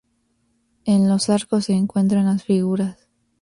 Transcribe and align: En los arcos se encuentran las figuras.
En 0.85 1.07
los 1.07 1.29
arcos 1.29 1.65
se 1.65 1.73
encuentran 1.73 2.25
las 2.25 2.43
figuras. 2.43 3.07